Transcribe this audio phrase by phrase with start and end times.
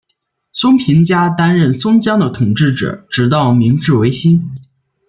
[0.51, 4.49] 松平家担任松江的统治者直到明治维新。